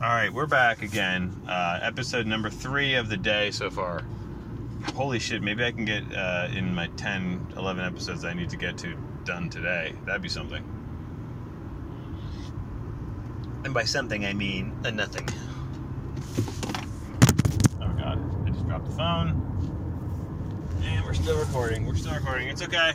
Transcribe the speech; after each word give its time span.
All 0.00 0.08
right, 0.08 0.32
we're 0.32 0.46
back 0.46 0.82
again. 0.82 1.34
Uh, 1.48 1.80
episode 1.82 2.24
number 2.24 2.48
three 2.48 2.94
of 2.94 3.08
the 3.08 3.16
day 3.16 3.50
so 3.50 3.68
far. 3.68 4.04
Holy 4.94 5.18
shit, 5.18 5.42
maybe 5.42 5.64
I 5.64 5.72
can 5.72 5.84
get 5.84 6.04
uh, 6.14 6.46
in 6.54 6.72
my 6.72 6.86
10, 6.96 7.54
11 7.56 7.84
episodes 7.84 8.24
I 8.24 8.32
need 8.32 8.48
to 8.50 8.56
get 8.56 8.78
to 8.78 8.96
done 9.24 9.50
today. 9.50 9.92
That'd 10.06 10.22
be 10.22 10.28
something. 10.28 10.62
And 13.64 13.74
by 13.74 13.82
something, 13.82 14.24
I 14.24 14.34
mean 14.34 14.72
a 14.84 14.92
nothing. 14.92 15.28
Oh 17.82 17.92
god, 17.98 18.22
I 18.46 18.50
just 18.50 18.64
dropped 18.68 18.84
the 18.84 18.92
phone. 18.92 20.78
And 20.80 21.04
we're 21.04 21.14
still 21.14 21.40
recording. 21.40 21.86
We're 21.86 21.96
still 21.96 22.14
recording. 22.14 22.46
It's 22.46 22.62
okay. 22.62 22.92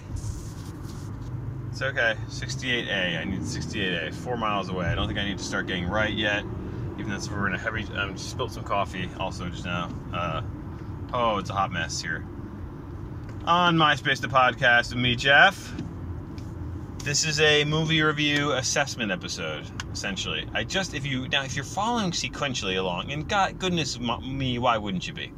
It's 1.69 1.81
okay. 1.81 2.15
68A. 2.29 3.19
I 3.19 3.25
need 3.25 3.41
68A. 3.41 4.13
Four 4.13 4.37
miles 4.37 4.69
away. 4.69 4.85
I 4.85 4.95
don't 4.95 5.07
think 5.07 5.19
I 5.19 5.25
need 5.25 5.37
to 5.37 5.43
start 5.43 5.67
getting 5.67 5.89
right 5.89 6.13
yet. 6.13 6.45
Even 7.03 7.19
though 7.19 7.35
we're 7.35 7.47
in 7.47 7.53
a 7.53 7.57
heavy. 7.57 7.85
I 7.95 8.03
um, 8.03 8.15
just 8.15 8.29
spilled 8.29 8.53
some 8.53 8.63
coffee 8.63 9.09
also 9.19 9.49
just 9.49 9.65
now. 9.65 9.89
Uh, 10.13 10.41
oh, 11.11 11.37
it's 11.37 11.49
a 11.49 11.53
hot 11.53 11.69
mess 11.69 12.01
here. 12.01 12.25
On 13.43 13.75
MySpace, 13.75 14.21
the 14.21 14.29
podcast 14.29 14.93
with 14.93 15.03
me, 15.03 15.17
Jeff. 15.17 15.73
This 16.99 17.25
is 17.25 17.41
a 17.41 17.65
movie 17.65 18.01
review 18.01 18.53
assessment 18.53 19.11
episode, 19.11 19.65
essentially. 19.91 20.47
I 20.53 20.63
just, 20.63 20.93
if 20.93 21.05
you 21.05 21.27
now, 21.27 21.43
if 21.43 21.57
you're 21.57 21.65
following 21.65 22.11
sequentially 22.11 22.79
along, 22.79 23.11
and 23.11 23.27
God, 23.27 23.59
goodness 23.59 23.99
me, 23.99 24.57
why 24.57 24.77
wouldn't 24.77 25.05
you 25.05 25.13
be? 25.13 25.33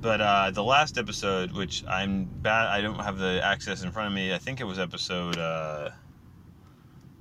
But 0.00 0.22
uh, 0.22 0.52
the 0.52 0.64
last 0.64 0.96
episode, 0.96 1.52
which 1.52 1.84
I'm 1.86 2.24
bad, 2.24 2.68
I 2.68 2.80
don't 2.80 3.00
have 3.00 3.18
the 3.18 3.42
access 3.44 3.82
in 3.82 3.92
front 3.92 4.06
of 4.06 4.14
me. 4.14 4.32
I 4.32 4.38
think 4.38 4.62
it 4.62 4.64
was 4.64 4.78
episode 4.78 5.36
uh, 5.36 5.90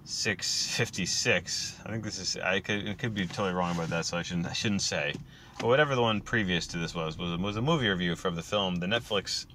656. 0.07 1.79
I 1.85 1.91
think 1.91 2.03
this 2.05 2.17
is. 2.17 2.37
I 2.37 2.61
could, 2.61 2.87
it 2.87 2.97
could 2.97 3.13
be 3.13 3.27
totally 3.27 3.53
wrong 3.53 3.75
about 3.75 3.89
that, 3.89 4.05
so 4.05 4.17
I 4.17 4.21
shouldn't. 4.21 4.47
I 4.47 4.53
shouldn't 4.53 4.81
say. 4.81 5.13
But 5.59 5.67
whatever 5.67 5.95
the 5.95 6.01
one 6.01 6.21
previous 6.21 6.65
to 6.67 6.77
this 6.77 6.95
was 6.95 7.17
was 7.17 7.37
was 7.37 7.57
a 7.57 7.61
movie 7.61 7.89
review 7.89 8.15
from 8.15 8.35
the 8.35 8.41
film, 8.41 8.77
the 8.77 8.85
Netflix 8.85 9.47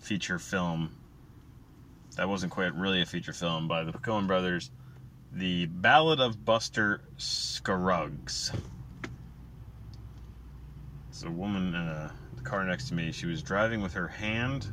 feature 0.00 0.40
film. 0.40 0.96
That 2.16 2.28
wasn't 2.28 2.50
quite 2.50 2.74
really 2.74 3.02
a 3.02 3.06
feature 3.06 3.32
film 3.32 3.68
by 3.68 3.84
the 3.84 3.92
Coen 3.92 4.26
Brothers. 4.26 4.72
The 5.32 5.66
Ballad 5.66 6.18
of 6.18 6.44
Buster 6.44 7.02
Scruggs. 7.18 8.50
It's 11.10 11.22
a 11.22 11.30
woman 11.30 11.68
in 11.68 11.74
a 11.74 12.12
the 12.36 12.42
car 12.42 12.64
next 12.64 12.88
to 12.88 12.94
me. 12.94 13.12
She 13.12 13.26
was 13.26 13.44
driving 13.44 13.80
with 13.80 13.92
her 13.92 14.08
hand, 14.08 14.66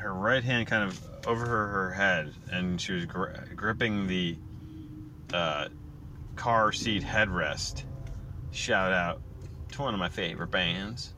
her 0.00 0.12
right 0.12 0.42
hand 0.42 0.66
kind 0.66 0.84
of 0.84 1.00
over 1.26 1.46
her, 1.46 1.66
her 1.68 1.90
head, 1.92 2.32
and 2.50 2.80
she 2.80 2.92
was 2.92 3.06
gri- 3.06 3.32
gripping 3.54 4.06
the 4.06 4.36
uh, 5.32 5.68
car 6.36 6.72
seat 6.72 7.02
headrest. 7.02 7.84
Shout 8.50 8.92
out 8.92 9.20
to 9.72 9.82
one 9.82 9.94
of 9.94 10.00
my 10.00 10.08
favorite 10.08 10.50
bands. 10.50 11.14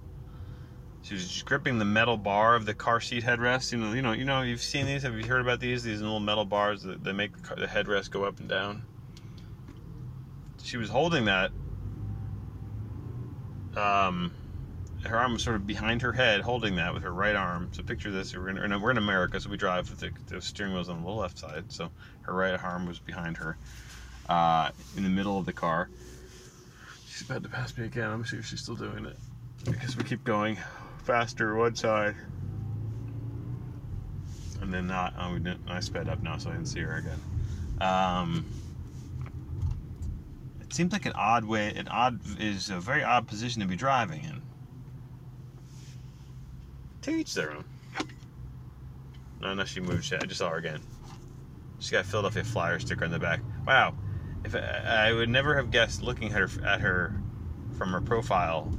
She 1.02 1.14
was 1.14 1.42
gripping 1.42 1.78
the 1.78 1.84
metal 1.84 2.16
bar 2.16 2.54
of 2.54 2.66
the 2.66 2.74
car 2.74 3.00
seat 3.00 3.24
headrest. 3.24 3.72
You 3.72 3.78
know, 3.78 3.92
you 3.92 4.02
know, 4.02 4.12
you 4.12 4.24
know. 4.24 4.42
You've 4.42 4.62
seen 4.62 4.86
these. 4.86 5.02
Have 5.02 5.16
you 5.16 5.24
heard 5.24 5.40
about 5.40 5.58
these? 5.60 5.82
These 5.82 6.00
little 6.00 6.20
metal 6.20 6.44
bars 6.44 6.82
that, 6.82 7.02
that 7.02 7.14
make 7.14 7.36
the, 7.36 7.42
car, 7.42 7.56
the 7.56 7.66
headrest 7.66 8.10
go 8.10 8.24
up 8.24 8.38
and 8.38 8.48
down. 8.48 8.82
She 10.62 10.76
was 10.76 10.88
holding 10.88 11.24
that 11.24 11.50
um, 13.76 14.32
her 15.04 15.18
arm 15.18 15.32
was 15.32 15.42
sort 15.42 15.56
of 15.56 15.66
behind 15.66 16.02
her 16.02 16.12
head, 16.12 16.40
holding 16.40 16.76
that 16.76 16.94
with 16.94 17.02
her 17.02 17.12
right 17.12 17.34
arm. 17.34 17.68
So 17.72 17.82
picture 17.82 18.10
this: 18.10 18.36
we're 18.36 18.48
in, 18.48 18.80
we're 18.80 18.90
in 18.90 18.98
America, 18.98 19.40
so 19.40 19.50
we 19.50 19.56
drive 19.56 19.90
with 19.90 20.00
the, 20.00 20.10
the 20.26 20.40
steering 20.40 20.72
wheels 20.72 20.88
on 20.88 21.02
the 21.02 21.10
left 21.10 21.38
side. 21.38 21.64
So 21.68 21.90
her 22.22 22.32
right 22.32 22.62
arm 22.62 22.86
was 22.86 22.98
behind 22.98 23.36
her, 23.38 23.56
uh, 24.28 24.70
in 24.96 25.02
the 25.02 25.08
middle 25.08 25.38
of 25.38 25.46
the 25.46 25.52
car. 25.52 25.88
She's 27.08 27.22
about 27.22 27.42
to 27.42 27.48
pass 27.48 27.76
me 27.76 27.84
again. 27.84 28.24
See 28.24 28.36
if 28.36 28.46
she's 28.46 28.60
still 28.60 28.76
doing 28.76 29.06
it, 29.06 29.16
because 29.64 29.96
we 29.96 30.04
keep 30.04 30.22
going 30.24 30.58
faster 31.04 31.56
one 31.56 31.74
side, 31.74 32.14
and 34.60 34.72
then 34.72 34.86
not. 34.86 35.14
Oh. 35.18 35.38
I 35.68 35.80
sped 35.80 36.08
up 36.08 36.22
now, 36.22 36.36
so 36.36 36.50
I 36.50 36.52
didn't 36.52 36.68
see 36.68 36.80
her 36.80 36.96
again. 36.96 37.20
Um, 37.80 38.46
it 40.60 40.72
seems 40.72 40.92
like 40.92 41.06
an 41.06 41.12
odd 41.14 41.44
way. 41.44 41.72
An 41.74 41.88
odd 41.88 42.20
is 42.38 42.70
a 42.70 42.78
very 42.78 43.02
odd 43.02 43.26
position 43.26 43.62
to 43.62 43.66
be 43.68 43.74
driving 43.76 44.22
in. 44.22 44.41
To 47.02 47.10
each 47.10 47.34
their 47.34 47.52
own. 47.52 47.64
No, 49.40 49.54
no, 49.54 49.64
she 49.64 49.80
moved. 49.80 50.04
She, 50.04 50.14
I 50.14 50.20
just 50.20 50.38
saw 50.38 50.50
her 50.50 50.56
again. 50.56 50.80
She 51.80 51.90
got 51.90 52.04
a 52.04 52.08
Philadelphia 52.08 52.44
Flyer 52.44 52.78
sticker 52.78 53.04
on 53.04 53.10
the 53.10 53.18
back. 53.18 53.40
Wow, 53.66 53.94
if 54.44 54.54
I, 54.54 55.08
I 55.08 55.12
would 55.12 55.28
never 55.28 55.56
have 55.56 55.72
guessed 55.72 56.02
looking 56.02 56.32
at 56.32 56.38
her 56.38 56.48
at 56.64 56.80
her 56.80 57.20
from 57.76 57.90
her 57.90 58.00
profile 58.00 58.72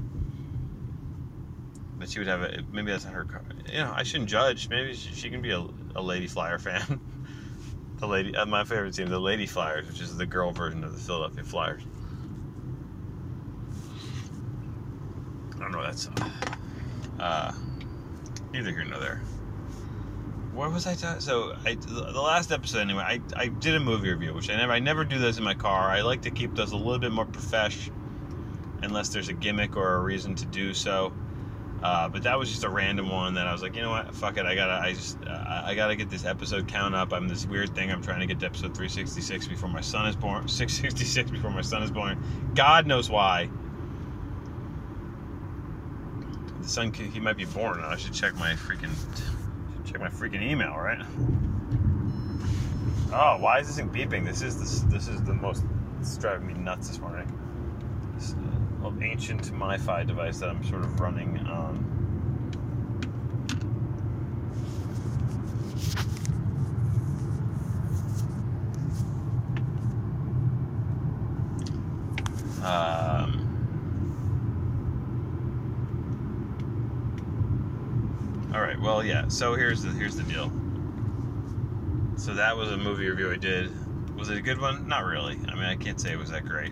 that 2.00 2.10
she 2.10 2.20
would 2.20 2.28
have 2.28 2.42
a 2.42 2.64
maybe 2.72 2.92
that's 2.92 3.06
not 3.06 3.14
her 3.14 3.26
car. 3.26 3.44
You 3.68 3.80
know, 3.80 3.94
I 3.94 4.04
shouldn't 4.04 4.30
judge. 4.30 4.70
Maybe 4.70 4.94
she, 4.94 5.14
she 5.14 5.30
can 5.30 5.42
be 5.42 5.52
a, 5.52 5.66
a 5.96 6.02
Lady 6.02 6.28
Flyer 6.28 6.60
fan. 6.60 7.00
the 7.98 8.08
lady, 8.08 8.36
uh, 8.36 8.46
my 8.46 8.64
favorite 8.64 8.94
team, 8.94 9.10
the 9.10 9.20
Lady 9.20 9.46
Flyers, 9.46 9.88
which 9.88 10.02
is 10.02 10.16
the 10.18 10.26
girl 10.26 10.52
version 10.52 10.84
of 10.84 10.94
the 10.94 11.00
Philadelphia 11.00 11.44
Flyers. 11.44 11.84
I 15.56 15.60
don't 15.60 15.72
know 15.72 15.82
that's. 15.82 16.10
Uh, 17.20 17.54
neither 18.54 18.72
here 18.72 18.86
nor 18.86 19.00
there. 19.00 19.22
What 20.54 20.72
was 20.72 20.86
I 20.86 20.94
talking? 20.94 21.20
So 21.20 21.56
I, 21.66 21.74
the 21.74 22.22
last 22.22 22.52
episode 22.52 22.80
anyway. 22.80 23.04
I, 23.04 23.20
I 23.36 23.48
did 23.48 23.74
a 23.74 23.80
movie 23.80 24.12
review, 24.12 24.34
which 24.34 24.52
I 24.52 24.56
never 24.56 24.72
I 24.72 24.80
never 24.80 25.04
do 25.04 25.18
this 25.18 25.40
in 25.40 25.44
my 25.44 25.56
car. 25.56 25.90
I 25.90 26.02
like 26.02 26.22
to 26.22 26.32
keep 26.32 26.54
those 26.56 26.72
a 26.72 26.78
little 26.78 27.00
bit 27.00 27.12
more 27.12 27.26
profesh, 27.26 27.90
unless 28.84 29.10
there's 29.10 29.30
a 29.30 29.34
gimmick 29.34 29.76
or 29.76 29.96
a 29.96 30.00
reason 30.00 30.36
to 30.36 30.46
do 30.46 30.74
so. 30.74 31.12
Uh, 31.82 32.08
but 32.08 32.24
that 32.24 32.40
was 32.40 32.50
just 32.50 32.64
a 32.64 32.70
random 32.70 33.10
one 33.10 33.34
that 33.34 33.46
I 33.46 33.52
was 33.52 33.62
like, 33.62 33.76
you 33.76 33.82
know 33.82 33.90
what, 33.90 34.16
fuck 34.16 34.38
it. 34.38 34.46
I 34.46 34.56
gotta, 34.56 34.82
I 34.82 34.94
just, 34.94 35.18
uh, 35.28 35.64
I 35.66 35.76
gotta 35.76 35.98
get 35.98 36.10
this 36.10 36.24
episode 36.24 36.66
count 36.66 36.96
up. 36.96 37.12
I'm 37.12 37.28
this 37.28 37.46
weird 37.46 37.76
thing. 37.76 37.92
I'm 37.92 38.02
trying 38.02 38.22
to 38.22 38.26
get 38.26 38.40
to 38.40 38.46
episode 38.46 38.74
366 38.74 39.48
before 39.48 39.68
my 39.68 39.82
son 39.82 40.08
is 40.08 40.16
born. 40.16 40.48
666 40.48 41.32
before 41.32 41.52
my 41.52 41.62
son 41.62 41.84
is 41.84 41.92
born. 41.92 42.24
God 42.56 42.88
knows 42.88 43.10
why. 43.10 43.50
The 46.64 46.70
son, 46.70 46.94
he 46.94 47.20
might 47.20 47.38
be 47.38 47.46
born. 47.46 47.82
I 47.82 47.98
should 47.98 48.14
check 48.14 48.36
my 48.36 48.54
freaking, 48.54 48.96
check 49.86 50.00
my 50.00 50.08
freaking 50.08 50.42
email, 50.42 50.76
right? 50.76 51.06
Oh, 53.14 53.38
why 53.40 53.60
is 53.60 53.68
this 53.68 53.76
thing 53.76 53.90
beeping? 53.90 54.26
This 54.26 54.42
is 54.42 54.58
this, 54.58 54.80
this 54.92 55.08
is 55.08 55.22
the 55.24 55.34
most. 55.34 55.64
It's 56.00 56.18
driving 56.18 56.48
me 56.48 56.54
nuts 56.54 56.88
this 56.88 57.00
morning. 57.00 57.32
This, 58.16 58.34
uh, 58.34 58.92
ancient 59.02 59.44
MiFi 59.54 60.08
device 60.08 60.40
that 60.40 60.50
I'm 60.50 60.64
sort 60.64 60.84
of 60.84 61.00
running 61.00 61.38
on. 61.48 61.94
Um, 72.64 73.44
all 78.54 78.62
right. 78.62 78.80
Yeah. 79.04 79.28
So 79.28 79.56
here's 79.56 79.84
the 79.84 79.90
here's 79.90 80.16
the 80.16 80.24
deal. 80.24 80.52
So 82.18 82.34
that 82.34 82.56
was 82.56 82.72
a 82.72 82.78
movie 82.78 83.10
review 83.10 83.32
I 83.32 83.38
did. 83.38 83.72
Was 84.18 84.30
it 84.30 84.38
a 84.38 84.42
good 84.42 84.60
one? 84.60 84.88
Not 84.88 85.06
really. 85.06 85.34
I 85.48 85.56
mean, 85.56 85.66
I 85.66 85.76
can't 85.76 86.00
say 86.00 86.12
it 86.12 86.20
was 86.20 86.30
that 86.30 86.46
great. 86.46 86.72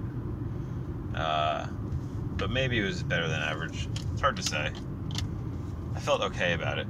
Uh, 1.16 1.68
but 2.38 2.52
maybe 2.52 2.80
it 2.80 2.84
was 2.84 3.03
better 3.03 3.28
than 3.28 3.42
average. 3.42 3.88
It's 4.14 4.22
hard 4.22 4.36
to 4.38 4.44
say. 4.44 4.72
I 5.96 6.00
felt 6.00 6.22
okay 6.22 6.53
about 6.53 6.80
it. 6.80 6.88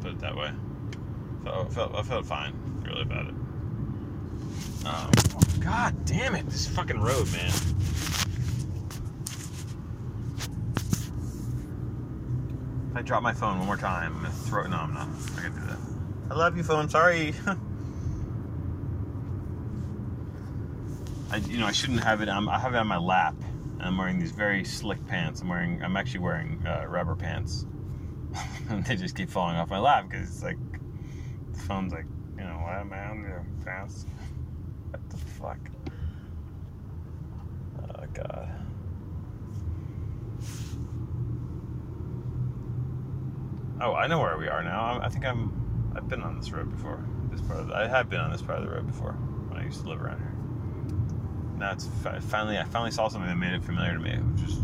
Put 0.00 0.12
it 0.12 0.20
that 0.20 0.34
way. 0.34 0.50
I 1.46 1.64
felt, 1.66 1.94
I 1.94 2.02
felt 2.02 2.26
fine, 2.26 2.54
really, 2.84 3.02
about 3.02 3.26
it. 3.26 3.34
Um, 4.86 5.10
God 5.60 6.04
damn 6.06 6.34
it! 6.34 6.46
This 6.46 6.66
fucking 6.66 7.00
road, 7.00 7.30
man. 7.32 7.52
I 13.00 13.02
drop 13.02 13.22
my 13.22 13.32
phone 13.32 13.56
one 13.56 13.66
more 13.66 13.78
time, 13.78 14.14
I'm 14.14 14.22
gonna 14.24 14.34
throw 14.34 14.64
it. 14.64 14.68
No, 14.68 14.76
I'm 14.76 14.92
not. 14.92 15.06
I'm 15.08 15.18
not 15.34 15.36
gonna 15.36 15.48
do 15.58 15.66
that. 15.68 15.78
I 16.30 16.34
love 16.34 16.54
you, 16.54 16.62
phone. 16.62 16.86
Sorry. 16.90 17.34
I, 21.30 21.36
you 21.36 21.56
know, 21.56 21.64
I 21.64 21.72
shouldn't 21.72 22.04
have 22.04 22.20
it. 22.20 22.28
On, 22.28 22.46
I 22.46 22.58
have 22.58 22.74
it 22.74 22.76
on 22.76 22.86
my 22.88 22.98
lap. 22.98 23.34
I'm 23.80 23.96
wearing 23.96 24.18
these 24.18 24.32
very 24.32 24.64
slick 24.64 25.06
pants. 25.06 25.40
I'm 25.40 25.48
wearing. 25.48 25.82
I'm 25.82 25.96
actually 25.96 26.20
wearing 26.20 26.62
uh, 26.66 26.84
rubber 26.88 27.16
pants, 27.16 27.64
and 28.68 28.84
they 28.86 28.96
just 28.96 29.16
keep 29.16 29.30
falling 29.30 29.56
off 29.56 29.70
my 29.70 29.78
lap 29.78 30.10
because 30.10 30.28
it's 30.28 30.42
like 30.42 30.58
the 31.52 31.58
phone's 31.58 31.94
like, 31.94 32.04
you 32.36 32.44
know, 32.44 32.58
why 32.62 32.80
am 32.80 32.90
what 32.90 32.98
man, 32.98 33.22
your 33.22 33.46
pants. 33.64 34.04
What 34.90 35.08
the 35.08 35.16
fuck? 35.16 35.58
Oh 37.80 38.04
god. 38.12 38.50
Oh, 43.80 43.94
I 43.94 44.06
know 44.08 44.20
where 44.20 44.36
we 44.36 44.48
are 44.48 44.62
now. 44.62 45.00
I 45.02 45.08
think 45.08 45.24
I'm. 45.24 45.92
I've 45.96 46.08
been 46.08 46.22
on 46.22 46.38
this 46.38 46.52
road 46.52 46.70
before. 46.70 47.02
This 47.30 47.40
part. 47.40 47.60
Of 47.60 47.68
the, 47.68 47.74
I 47.74 47.86
have 47.86 48.10
been 48.10 48.20
on 48.20 48.30
this 48.30 48.42
part 48.42 48.58
of 48.58 48.64
the 48.64 48.70
road 48.70 48.86
before 48.86 49.12
when 49.12 49.58
I 49.58 49.64
used 49.64 49.82
to 49.82 49.88
live 49.88 50.02
around 50.02 50.18
here. 50.18 50.34
Now 51.58 51.72
it's 51.72 51.86
fi- 52.02 52.18
finally 52.20 52.58
I 52.58 52.64
finally 52.64 52.90
saw 52.90 53.08
something 53.08 53.28
that 53.28 53.36
made 53.36 53.54
it 53.54 53.64
familiar 53.64 53.94
to 53.94 53.98
me, 53.98 54.16
which 54.16 54.50
is 54.50 54.58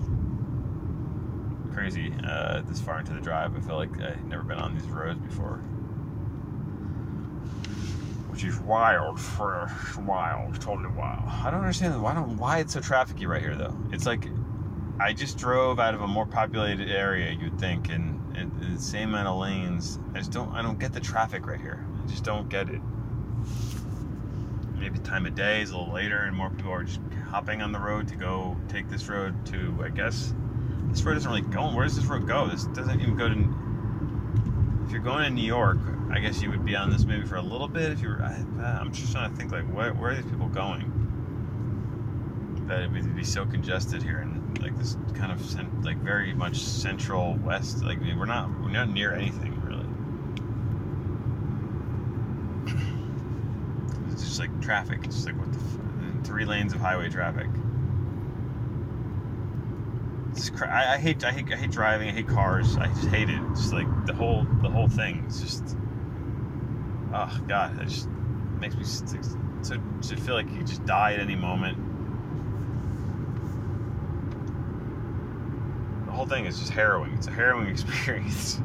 crazy. 1.74 2.12
Uh, 2.24 2.62
this 2.66 2.80
far 2.80 3.00
into 3.00 3.12
the 3.14 3.20
drive, 3.20 3.56
I 3.56 3.60
feel 3.60 3.76
like 3.76 3.98
I've 4.00 4.24
never 4.24 4.42
been 4.42 4.58
on 4.58 4.74
these 4.74 4.86
roads 4.86 5.18
before, 5.20 5.58
which 8.30 8.44
is 8.44 8.58
wild 8.60 9.18
for 9.18 9.70
wild, 10.06 10.60
totally 10.60 10.90
wild. 10.94 11.22
I 11.26 11.50
don't 11.50 11.60
understand 11.60 12.02
why 12.02 12.14
don't 12.14 12.36
why 12.36 12.58
it's 12.58 12.74
so 12.74 12.80
trafficy 12.80 13.26
right 13.26 13.42
here 13.42 13.56
though. 13.56 13.76
It's 13.92 14.04
like 14.06 14.28
I 15.00 15.12
just 15.12 15.38
drove 15.38 15.78
out 15.78 15.94
of 15.94 16.02
a 16.02 16.06
more 16.06 16.26
populated 16.26 16.90
area, 16.90 17.30
you'd 17.32 17.58
think, 17.58 17.90
and, 17.90 18.15
the 18.44 18.80
same 18.80 19.10
amount 19.10 19.28
of 19.28 19.38
lanes. 19.38 19.98
I 20.14 20.18
just 20.18 20.32
don't 20.32 20.52
I 20.54 20.62
don't 20.62 20.78
get 20.78 20.92
the 20.92 21.00
traffic 21.00 21.46
right 21.46 21.60
here. 21.60 21.84
I 22.02 22.06
just 22.06 22.24
don't 22.24 22.48
get 22.48 22.68
it. 22.68 22.80
Maybe 24.74 24.98
time 24.98 25.26
of 25.26 25.34
day 25.34 25.62
is 25.62 25.70
a 25.70 25.78
little 25.78 25.94
later, 25.94 26.18
and 26.24 26.36
more 26.36 26.50
people 26.50 26.72
are 26.72 26.84
just 26.84 27.00
hopping 27.30 27.62
on 27.62 27.72
the 27.72 27.78
road 27.78 28.08
to 28.08 28.16
go 28.16 28.56
take 28.68 28.88
this 28.88 29.08
road 29.08 29.46
to. 29.46 29.82
I 29.82 29.88
guess 29.88 30.34
this 30.90 31.02
road 31.02 31.16
isn't 31.16 31.30
really 31.30 31.42
going. 31.42 31.74
Where 31.74 31.84
does 31.84 31.96
this 31.96 32.04
road 32.04 32.26
go? 32.26 32.46
This 32.46 32.64
doesn't 32.66 33.00
even 33.00 33.16
go 33.16 33.28
to. 33.28 34.84
If 34.84 34.92
you're 34.92 35.00
going 35.00 35.24
to 35.24 35.30
New 35.30 35.42
York, 35.42 35.78
I 36.10 36.20
guess 36.20 36.40
you 36.42 36.50
would 36.50 36.64
be 36.64 36.76
on 36.76 36.90
this 36.90 37.04
maybe 37.04 37.26
for 37.26 37.36
a 37.36 37.42
little 37.42 37.68
bit. 37.68 37.90
If 37.90 38.00
you 38.00 38.10
were, 38.10 38.22
I, 38.22 38.34
uh, 38.62 38.78
I'm 38.80 38.92
just 38.92 39.10
trying 39.12 39.30
to 39.30 39.36
think 39.36 39.50
like 39.50 39.64
where 39.64 39.92
where 39.94 40.12
are 40.12 40.14
these 40.14 40.30
people 40.30 40.48
going? 40.48 40.92
That 42.68 42.82
it 42.82 42.92
would 42.92 43.16
be 43.16 43.24
so 43.24 43.46
congested 43.46 44.02
here 44.02 44.18
and 44.18 44.45
like 44.62 44.76
this 44.78 44.96
kind 45.14 45.32
of 45.32 45.40
cent- 45.44 45.84
like 45.84 45.96
very 45.98 46.34
much 46.34 46.56
central 46.58 47.34
west. 47.44 47.82
Like 47.84 47.98
I 47.98 48.02
mean, 48.02 48.18
we're 48.18 48.26
not 48.26 48.48
we're 48.62 48.70
not 48.70 48.88
near 48.90 49.12
anything 49.12 49.60
really. 49.62 49.86
It's 54.12 54.22
just 54.22 54.40
like 54.40 54.60
traffic. 54.62 55.00
It's 55.04 55.16
just 55.16 55.26
like 55.26 55.38
what 55.38 55.52
the 55.52 55.58
f- 55.58 56.26
three 56.26 56.44
lanes 56.44 56.72
of 56.72 56.80
highway 56.80 57.08
traffic. 57.10 57.48
It's 60.30 60.50
cra- 60.50 60.72
I, 60.72 60.94
I 60.94 60.98
hate 60.98 61.22
I 61.24 61.32
hate 61.32 61.52
I 61.52 61.56
hate 61.56 61.70
driving. 61.70 62.08
I 62.08 62.12
hate 62.12 62.28
cars. 62.28 62.76
I 62.76 62.86
just 62.88 63.08
hate 63.08 63.28
it. 63.30 63.40
It's 63.50 63.60
just 63.60 63.72
like 63.72 64.06
the 64.06 64.14
whole 64.14 64.46
the 64.62 64.68
whole 64.68 64.88
thing. 64.88 65.24
It's 65.26 65.40
just 65.40 65.76
oh 67.14 67.40
god. 67.48 67.80
It 67.80 67.88
just 67.88 68.08
makes 68.60 68.76
me 68.76 68.84
so 69.62 69.76
so 70.00 70.16
feel 70.16 70.34
like 70.34 70.50
you 70.52 70.62
just 70.62 70.84
die 70.84 71.14
at 71.14 71.20
any 71.20 71.36
moment. 71.36 71.78
Whole 76.26 76.36
thing 76.36 76.46
is 76.46 76.58
just 76.58 76.72
harrowing. 76.72 77.12
It's 77.14 77.26
a 77.28 77.30
harrowing 77.30 77.68
experience. 77.70 78.60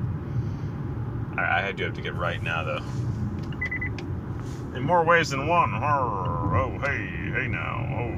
I, 1.37 1.67
I 1.67 1.71
do 1.71 1.83
have 1.85 1.93
to 1.93 2.01
get 2.01 2.15
right 2.15 2.41
now 2.41 2.63
though. 2.63 2.81
In 4.75 4.83
more 4.83 5.03
ways 5.03 5.29
than 5.29 5.47
one. 5.47 5.71
Oh, 5.73 6.79
hey, 6.81 7.07
hey 7.33 7.47
now. 7.47 7.85
Oh, 7.91 8.09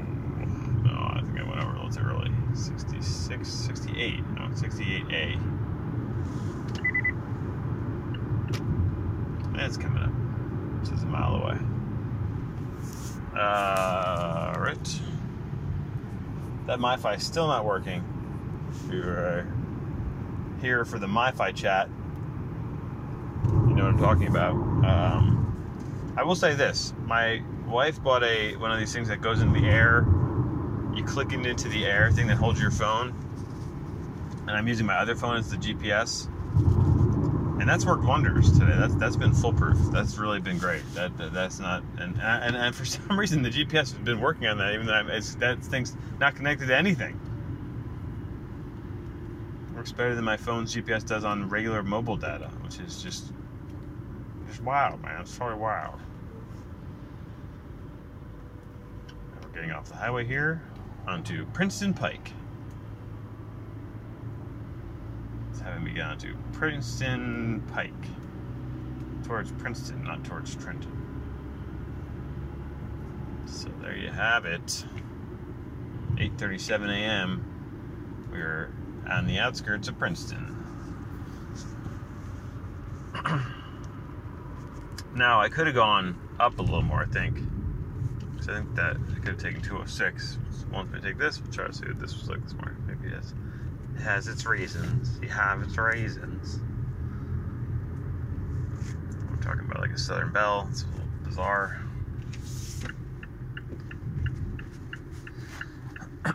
no, 0.84 0.92
I 0.92 1.20
think 1.24 1.38
I 1.40 1.42
went 1.42 1.60
over 1.60 1.72
a 1.72 1.74
little 1.74 1.90
too 1.90 2.00
early. 2.00 2.30
66, 2.54 3.48
68. 3.48 4.20
No, 4.30 4.42
68A. 4.42 5.50
It's 9.56 9.76
coming 9.76 10.02
up. 10.02 10.10
Is 10.92 11.02
a 11.02 11.06
mile 11.06 11.36
away. 11.36 11.58
Uh, 13.34 14.54
right. 14.58 15.00
That 16.66 16.78
MiFi 16.78 17.16
is 17.16 17.24
still 17.24 17.48
not 17.48 17.64
working. 17.64 18.13
We 18.90 19.00
were 19.00 19.46
here 20.60 20.84
for 20.84 20.98
the 20.98 21.06
MiFi 21.06 21.54
chat. 21.54 21.88
You 23.44 23.74
know 23.74 23.84
what 23.84 23.94
I'm 23.94 23.98
talking 23.98 24.28
about. 24.28 24.52
Um, 24.52 26.14
I 26.16 26.22
will 26.22 26.36
say 26.36 26.54
this: 26.54 26.94
my 27.06 27.42
wife 27.66 28.02
bought 28.02 28.22
a 28.22 28.56
one 28.56 28.70
of 28.70 28.78
these 28.78 28.92
things 28.92 29.08
that 29.08 29.20
goes 29.20 29.40
in 29.40 29.52
the 29.52 29.66
air. 29.66 30.06
You 30.94 31.04
click 31.04 31.32
it 31.32 31.44
into 31.44 31.68
the 31.68 31.84
air 31.84 32.10
thing 32.12 32.26
that 32.28 32.36
holds 32.36 32.60
your 32.60 32.70
phone, 32.70 33.12
and 34.42 34.50
I'm 34.50 34.68
using 34.68 34.86
my 34.86 34.96
other 34.96 35.16
phone 35.16 35.36
as 35.36 35.50
the 35.50 35.56
GPS, 35.56 36.26
and 37.60 37.68
that's 37.68 37.84
worked 37.84 38.04
wonders 38.04 38.52
today. 38.58 38.76
That's 38.76 38.94
that's 38.94 39.16
been 39.16 39.32
foolproof. 39.32 39.78
That's 39.90 40.18
really 40.18 40.40
been 40.40 40.58
great. 40.58 40.82
That, 40.94 41.16
that 41.18 41.32
that's 41.32 41.58
not 41.58 41.82
and, 41.98 42.16
and 42.20 42.56
and 42.56 42.74
for 42.74 42.84
some 42.84 43.18
reason 43.18 43.42
the 43.42 43.50
GPS 43.50 43.92
has 43.92 43.94
been 43.94 44.20
working 44.20 44.46
on 44.46 44.58
that, 44.58 44.72
even 44.72 44.86
though 44.86 44.94
I'm, 44.94 45.10
it's, 45.10 45.34
that 45.36 45.62
thing's 45.62 45.96
not 46.20 46.36
connected 46.36 46.68
to 46.68 46.76
anything. 46.76 47.20
Works 49.84 49.92
better 49.92 50.14
than 50.14 50.24
my 50.24 50.38
phone's 50.38 50.74
GPS 50.74 51.04
does 51.04 51.24
on 51.26 51.46
regular 51.50 51.82
mobile 51.82 52.16
data, 52.16 52.50
which 52.62 52.80
is 52.80 53.02
just 53.02 53.34
just 54.46 54.62
wild, 54.62 55.02
man. 55.02 55.20
It's 55.20 55.36
totally 55.36 55.60
wild. 55.60 56.00
We're 59.42 59.50
getting 59.50 59.72
off 59.72 59.84
the 59.84 59.96
highway 59.96 60.24
here 60.24 60.62
onto 61.06 61.44
Princeton 61.48 61.92
Pike. 61.92 62.32
It's 65.50 65.60
having 65.60 65.84
me 65.84 65.92
get 65.92 66.06
onto 66.06 66.34
Princeton 66.54 67.62
Pike. 67.74 67.92
Towards 69.22 69.52
Princeton, 69.52 70.02
not 70.02 70.24
towards 70.24 70.56
Trenton. 70.56 71.44
So 73.44 73.68
there 73.82 73.98
you 73.98 74.08
have 74.08 74.46
it. 74.46 74.86
8:37 76.16 76.88
a.m. 76.88 78.26
We're 78.32 78.72
on 79.08 79.26
the 79.26 79.38
outskirts 79.38 79.88
of 79.88 79.98
Princeton. 79.98 80.50
now 85.14 85.40
I 85.40 85.48
could 85.48 85.66
have 85.66 85.74
gone 85.74 86.18
up 86.40 86.58
a 86.58 86.62
little 86.62 86.82
more, 86.82 87.02
I 87.02 87.06
think. 87.06 87.38
I 88.40 88.42
think 88.42 88.74
that 88.74 88.96
I 88.96 89.18
could 89.20 89.28
have 89.28 89.38
taken 89.38 89.62
206. 89.62 90.38
Once 90.72 90.92
we 90.92 91.00
take 91.00 91.16
this, 91.18 91.40
we'll 91.40 91.52
try 91.52 91.66
to 91.66 91.72
see 91.72 91.86
what 91.86 91.98
this 91.98 92.14
was 92.18 92.28
like 92.28 92.42
this 92.42 92.52
morning. 92.54 92.76
Maybe 92.86 93.14
has, 93.14 93.32
it 93.96 94.00
has 94.00 94.28
its 94.28 94.44
reasons. 94.44 95.18
You 95.22 95.28
have 95.28 95.62
its 95.62 95.78
reasons. 95.78 96.58
We're 99.30 99.36
talking 99.36 99.64
about 99.64 99.80
like 99.80 99.92
a 99.92 99.98
Southern 99.98 100.32
Belle. 100.32 100.68
It's 100.70 100.82
a 100.82 100.86
little 100.88 101.06
bizarre. 101.24 101.80
Two 106.24 106.32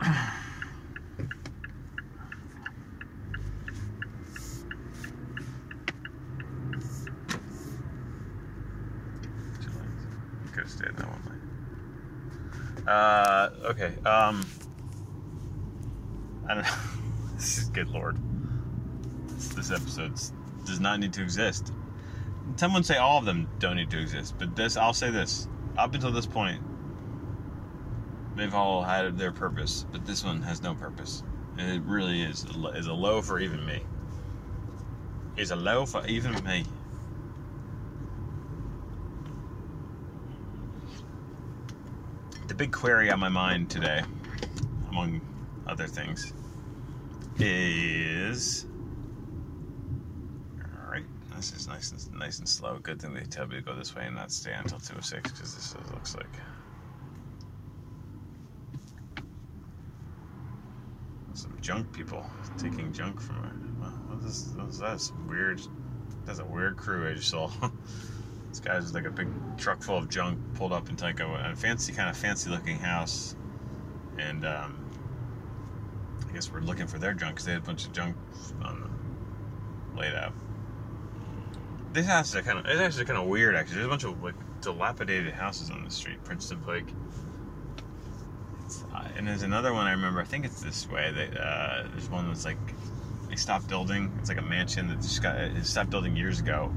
lanes. 9.69 10.07
Could 10.54 10.63
have 10.63 10.69
stayed 10.71 10.89
in 10.89 10.95
that 10.95 11.07
one 11.07 11.21
lane. 11.28 11.50
Uh, 12.88 13.50
okay. 13.66 13.94
Um, 14.06 14.45
I 16.48 16.56
don't 16.56 16.64
know. 16.64 16.69
this 17.36 17.57
is 17.57 17.69
good 17.69 17.90
lord. 17.90 18.18
This, 19.56 19.71
episode 19.71 20.14
does 20.66 20.80
not 20.80 21.00
need 21.00 21.14
to 21.14 21.21
exist. 21.21 21.71
Someone 22.56 22.83
say 22.83 22.98
all 22.98 23.18
of 23.19 23.26
them 23.26 23.48
don't 23.59 23.76
need 23.76 23.90
to 23.92 24.02
exist, 24.02 24.36
but 24.38 24.56
this 24.56 24.76
I'll 24.76 24.94
say 24.94 25.12
this. 25.12 25.48
Up 25.78 25.94
until 25.94 26.12
this 26.12 26.26
point, 26.26 26.62
they've 28.36 28.54
all 28.54 28.83
had 28.83 29.18
their 29.18 29.31
purpose, 29.31 29.86
but 29.92 30.06
this 30.06 30.24
one 30.26 30.42
has 30.42 30.62
no 30.62 30.74
purpose. 30.74 31.24
It 31.57 31.81
really 31.83 32.21
is 32.21 32.45
is 32.76 32.88
a 32.88 32.94
low 32.94 33.21
for 33.21 33.40
even 33.40 33.66
me. 33.66 33.81
Is 35.38 35.52
a 35.52 35.56
low 35.56 35.86
for 35.86 36.06
even 36.07 36.44
me. 36.44 36.66
Big 42.59 42.73
query 42.73 43.09
on 43.09 43.21
my 43.21 43.30
mind 43.30 43.69
today, 43.69 44.01
among 44.89 45.21
other 45.66 45.87
things, 45.87 46.33
is. 47.39 48.66
This 51.37 51.54
is 51.54 51.69
nice 51.69 51.92
and 51.94 52.19
nice 52.19 52.39
and 52.39 52.49
slow. 52.49 52.78
Good 52.80 53.01
thing 53.01 53.13
they 53.13 53.21
tell 53.21 53.47
me 53.47 53.56
to 53.56 53.61
go 53.61 53.73
this 53.73 53.95
way 53.95 54.04
and 54.06 54.13
not 54.13 54.30
stay 54.30 54.51
until 54.51 54.78
206 54.78 55.31
because 55.31 55.56
this 55.56 55.68
is, 55.68 55.92
looks 55.94 56.18
like 56.18 56.28
some 61.31 61.57
junk 61.61 61.89
people 61.94 62.30
taking 62.57 62.92
junk 62.92 63.21
from 63.21 63.37
it. 63.45 63.87
What 64.13 64.25
is, 64.25 64.54
what 64.57 64.68
is 64.68 64.80
that? 64.80 64.99
Some 64.99 65.30
weird. 65.30 65.61
That's 66.25 66.39
a 66.39 66.45
weird 66.45 66.75
crew 66.75 67.09
I 67.09 67.13
just 67.13 67.30
saw. 67.30 67.49
this 68.59 68.68
guy's 68.68 68.94
like 68.94 69.06
a 69.06 69.11
big 69.11 69.28
truck 69.57 69.81
full 69.81 69.97
of 69.97 70.09
junk 70.09 70.39
pulled 70.56 70.71
up 70.71 70.89
into 70.89 71.04
like 71.04 71.19
a, 71.19 71.51
a 71.51 71.56
fancy 71.56 71.94
kind 71.94 72.09
of 72.09 72.18
fancy 72.18 72.49
looking 72.49 72.78
house, 72.78 73.35
and 74.18 74.45
um, 74.45 74.89
I 76.28 76.33
guess 76.33 76.51
we're 76.51 76.61
looking 76.61 76.87
for 76.87 76.99
their 76.99 77.13
junk 77.13 77.35
because 77.35 77.45
they 77.45 77.54
had 77.54 77.61
a 77.61 77.66
bunch 77.66 77.85
of 77.85 77.94
junk 77.94 78.16
the, 78.61 78.89
laid 79.95 80.13
out. 80.13 80.33
This 81.94 82.06
house 82.06 82.35
is 82.35 82.42
kind 82.42 82.59
of 82.59 82.66
it's 82.66 82.80
actually 82.80 83.06
kind 83.06 83.19
of 83.19 83.28
weird. 83.28 83.56
Actually, 83.56 83.75
there's 83.75 83.87
a 83.87 83.89
bunch 83.89 84.04
of 84.04 84.21
like 84.23 84.35
dilapidated 84.61 85.33
houses 85.33 85.69
on 85.69 85.83
the 85.83 85.89
street, 85.89 86.23
Princeton. 86.23 86.59
It's, 88.66 88.83
uh, 88.94 89.07
and 89.16 89.28
there's 89.28 89.44
another 89.44 89.73
one 89.73 89.87
I 89.87 89.92
remember. 89.92 90.21
I 90.21 90.25
think 90.25 90.45
it's 90.45 90.61
this 90.61 90.87
way. 90.89 91.11
That 91.11 91.39
uh, 91.39 91.87
there's 91.92 92.09
one 92.09 92.28
that's 92.28 92.45
like 92.45 92.57
they 93.30 93.35
stopped 93.35 93.68
building. 93.68 94.11
It's 94.19 94.30
like 94.30 94.37
a 94.37 94.44
mansion 94.44 94.87
that 94.89 95.01
just 95.01 95.23
got 95.23 95.37
it 95.39 95.66
stopped 95.66 95.89
building 95.89 96.16
years 96.16 96.39
ago, 96.39 96.71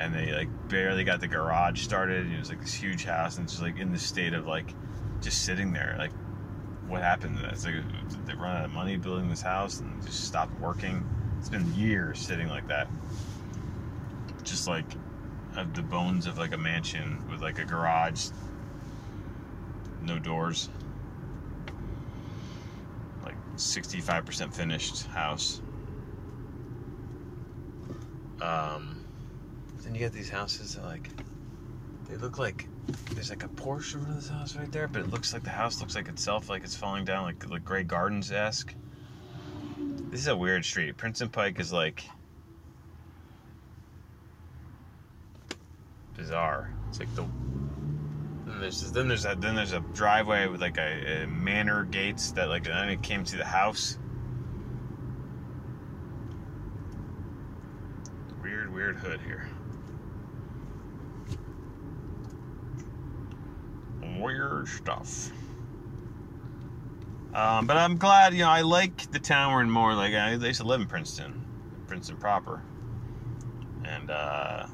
and 0.00 0.14
they 0.14 0.32
like 0.32 0.48
barely 0.68 1.04
got 1.04 1.20
the 1.20 1.28
garage 1.28 1.82
started. 1.82 2.26
It 2.32 2.38
was 2.38 2.48
like 2.48 2.60
this 2.60 2.72
huge 2.72 3.04
house, 3.04 3.36
and 3.36 3.44
it's 3.44 3.52
just 3.52 3.62
like 3.62 3.78
in 3.78 3.92
the 3.92 3.98
state 3.98 4.32
of 4.32 4.46
like 4.46 4.74
just 5.20 5.44
sitting 5.44 5.74
there. 5.74 5.94
Like, 5.98 6.12
what 6.88 7.02
happened 7.02 7.36
to 7.36 7.42
that? 7.42 7.52
It's 7.52 7.66
like 7.66 7.74
they 8.24 8.32
run 8.32 8.56
out 8.56 8.64
of 8.64 8.70
money 8.72 8.96
building 8.96 9.28
this 9.28 9.42
house 9.42 9.80
and 9.80 10.02
just 10.02 10.24
stopped 10.24 10.58
working. 10.58 11.06
It's 11.38 11.50
been 11.50 11.74
years 11.74 12.18
sitting 12.18 12.48
like 12.48 12.66
that. 12.68 12.88
Just 14.42 14.66
like 14.66 14.86
of 15.54 15.74
the 15.74 15.82
bones 15.82 16.26
of 16.26 16.38
like 16.38 16.54
a 16.54 16.58
mansion 16.58 17.22
with 17.30 17.42
like 17.42 17.58
a 17.58 17.64
garage, 17.66 18.28
no 20.02 20.18
doors, 20.18 20.70
like 23.22 23.36
65% 23.56 24.54
finished 24.54 25.04
house. 25.08 25.60
Um, 28.40 28.99
then 29.82 29.94
you 29.94 30.00
get 30.00 30.12
these 30.12 30.30
houses 30.30 30.74
that 30.74 30.84
like 30.84 31.08
they 32.08 32.16
look 32.16 32.38
like 32.38 32.66
there's 33.12 33.30
like 33.30 33.44
a 33.44 33.48
portion 33.48 34.00
of 34.00 34.14
this 34.14 34.28
house 34.28 34.56
right 34.56 34.70
there, 34.72 34.88
but 34.88 35.02
it 35.02 35.10
looks 35.10 35.32
like 35.32 35.44
the 35.44 35.50
house 35.50 35.80
looks 35.80 35.94
like 35.94 36.08
itself, 36.08 36.48
like 36.48 36.64
it's 36.64 36.76
falling 36.76 37.04
down, 37.04 37.24
like 37.24 37.48
like 37.48 37.64
Grey 37.64 37.84
Gardens 37.84 38.32
esque. 38.32 38.74
This 40.10 40.20
is 40.20 40.26
a 40.26 40.36
weird 40.36 40.64
street. 40.64 40.96
Princeton 40.96 41.28
Pike 41.28 41.60
is 41.60 41.72
like 41.72 42.04
bizarre. 46.16 46.72
It's 46.88 46.98
like 46.98 47.14
the 47.14 47.24
then 48.46 48.60
there's 48.60 48.92
then 48.92 49.08
there's 49.08 49.24
a 49.24 49.36
then 49.38 49.54
there's 49.54 49.72
a 49.72 49.80
driveway 49.94 50.48
with 50.48 50.60
like 50.60 50.78
a, 50.78 51.22
a 51.22 51.26
manor 51.26 51.84
gates 51.84 52.32
that 52.32 52.48
like 52.48 52.64
then 52.64 52.88
it 52.88 53.02
came 53.02 53.24
to 53.24 53.36
the 53.36 53.44
house. 53.44 53.98
Weird 58.42 58.72
weird 58.74 58.96
hood 58.96 59.20
here. 59.20 59.48
Weird 64.40 64.68
stuff. 64.68 65.30
Um, 67.34 67.66
but 67.66 67.76
I'm 67.76 67.96
glad, 67.96 68.32
you 68.32 68.40
know, 68.40 68.48
I 68.48 68.62
like 68.62 69.10
the 69.12 69.20
town 69.20 69.52
we're 69.52 69.62
in 69.62 69.70
more. 69.70 69.94
Like 69.94 70.14
I, 70.14 70.30
I 70.30 70.34
used 70.34 70.60
to 70.60 70.66
live 70.66 70.80
in 70.80 70.86
Princeton, 70.86 71.44
Princeton 71.86 72.16
proper, 72.16 72.62
and 73.84 74.10
uh, 74.10 74.66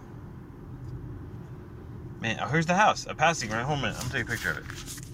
Man, 2.21 2.39
oh, 2.43 2.49
here's 2.49 2.67
the 2.67 2.75
house. 2.75 3.07
I'm 3.07 3.17
passing 3.17 3.51
right 3.51 3.63
home. 3.65 3.85
I'm 3.85 3.93
gonna 3.93 4.09
take 4.11 4.23
a 4.23 4.27
picture 4.27 4.51
of 4.51 4.59
it. 4.59 5.06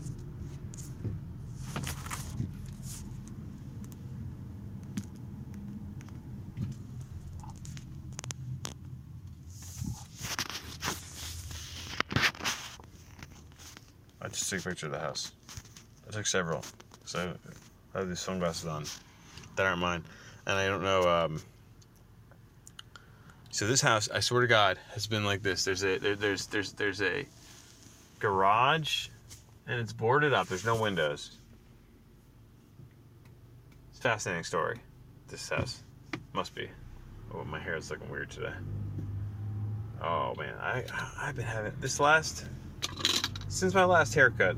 Took 14.52 14.66
a 14.66 14.68
picture 14.68 14.86
of 14.86 14.92
the 14.92 14.98
house. 14.98 15.32
I 16.06 16.12
took 16.12 16.26
several. 16.26 16.62
So 17.06 17.32
I 17.94 17.98
have 17.98 18.08
these 18.08 18.20
sunglasses 18.20 18.66
on 18.66 18.84
that 19.56 19.66
aren't 19.66 19.80
mine. 19.80 20.04
And 20.46 20.58
I 20.58 20.66
don't 20.66 20.82
know. 20.82 21.08
Um, 21.08 21.42
so 23.50 23.66
this 23.66 23.80
house, 23.80 24.10
I 24.10 24.20
swear 24.20 24.42
to 24.42 24.46
God, 24.46 24.78
has 24.92 25.06
been 25.06 25.24
like 25.24 25.42
this. 25.42 25.64
There's 25.64 25.84
a 25.84 25.98
there, 25.98 26.16
there's 26.16 26.46
there's 26.46 26.72
there's 26.72 27.00
a 27.00 27.26
garage, 28.18 29.08
and 29.66 29.80
it's 29.80 29.92
boarded 29.92 30.32
up. 30.32 30.48
There's 30.48 30.64
no 30.64 30.80
windows. 30.80 31.38
It's 33.90 34.00
a 34.00 34.02
fascinating 34.02 34.44
story. 34.44 34.78
This 35.28 35.48
house 35.48 35.82
must 36.32 36.54
be. 36.54 36.68
Oh, 37.34 37.44
my 37.44 37.58
hair 37.58 37.76
is 37.76 37.90
looking 37.90 38.10
weird 38.10 38.30
today. 38.30 38.52
Oh 40.02 40.34
man, 40.36 40.54
I 40.60 40.84
I've 41.18 41.36
been 41.36 41.44
having 41.44 41.72
this 41.80 42.00
last 42.00 42.44
since 43.52 43.74
my 43.74 43.84
last 43.84 44.14
haircut. 44.14 44.56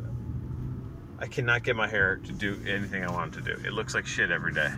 I 1.18 1.26
cannot 1.26 1.64
get 1.64 1.74
my 1.74 1.88
hair 1.88 2.16
to 2.16 2.32
do 2.32 2.60
anything 2.64 3.04
I 3.04 3.10
want 3.10 3.34
to 3.34 3.40
do. 3.40 3.50
It 3.50 3.72
looks 3.72 3.92
like 3.92 4.06
shit 4.06 4.30
every 4.30 4.52
day. 4.52 4.72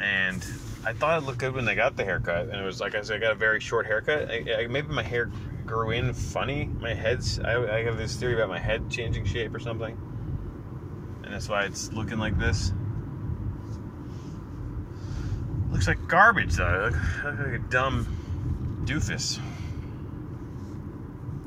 And 0.00 0.44
I 0.84 0.92
thought 0.92 1.22
it 1.22 1.26
looked 1.26 1.38
good 1.38 1.54
when 1.54 1.64
they 1.64 1.76
got 1.76 1.96
the 1.96 2.04
haircut, 2.04 2.48
and 2.48 2.60
it 2.60 2.64
was 2.64 2.80
like 2.80 2.96
I 2.96 3.02
said, 3.02 3.16
I 3.16 3.18
got 3.20 3.32
a 3.32 3.36
very 3.36 3.60
short 3.60 3.86
haircut. 3.86 4.30
I, 4.30 4.62
I, 4.62 4.66
maybe 4.66 4.88
my 4.88 5.02
hair 5.02 5.30
grew 5.64 5.90
in 5.92 6.12
funny. 6.12 6.64
My 6.64 6.92
head's 6.92 7.38
I, 7.38 7.78
I 7.78 7.84
have 7.84 7.96
this 7.96 8.16
theory 8.16 8.34
about 8.34 8.48
my 8.48 8.58
head 8.58 8.90
changing 8.90 9.26
shape 9.26 9.54
or 9.54 9.60
something, 9.60 9.96
and 11.22 11.32
that's 11.32 11.48
why 11.48 11.64
it's 11.64 11.92
looking 11.92 12.18
like 12.18 12.36
this. 12.36 12.72
Looks 15.70 15.86
like 15.86 16.08
garbage 16.08 16.54
though. 16.54 16.64
I 16.64 16.84
look, 16.86 16.94
I 17.24 17.30
look 17.30 17.38
like 17.46 17.60
a 17.60 17.70
dumb 17.70 18.82
doofus. 18.86 19.38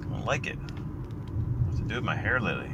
I 0.02 0.14
don't 0.14 0.26
like 0.26 0.48
it. 0.48 0.58
To 1.84 1.90
do 1.90 1.96
with 1.96 2.04
my 2.04 2.16
hair 2.16 2.40
lately? 2.40 2.72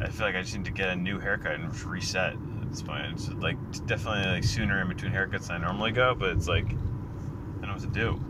I 0.00 0.10
feel 0.10 0.26
like 0.26 0.36
I 0.36 0.42
just 0.42 0.56
need 0.56 0.64
to 0.66 0.70
get 0.70 0.90
a 0.90 0.96
new 0.96 1.18
haircut 1.18 1.54
and 1.54 1.84
reset 1.84 2.36
this 2.70 2.82
point. 2.82 3.06
It's 3.12 3.28
like 3.30 3.56
definitely 3.86 4.30
like 4.30 4.44
sooner 4.44 4.80
in 4.80 4.88
between 4.88 5.12
haircuts 5.12 5.48
than 5.48 5.62
I 5.62 5.64
normally 5.66 5.92
go, 5.92 6.14
but 6.14 6.30
it's 6.30 6.48
like 6.48 6.66
I 6.66 6.68
don't 6.68 7.62
know 7.62 7.72
what 7.72 7.80
to 7.80 7.86
do. 7.88 8.22